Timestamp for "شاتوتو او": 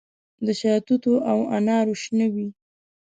0.59-1.39